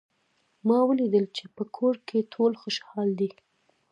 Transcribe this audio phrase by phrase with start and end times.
[0.67, 3.29] ما ولیدل چې په کور کې ټول خوشحال دي